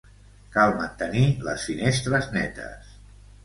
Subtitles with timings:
[0.55, 2.93] Cal mantenir les finestres netes.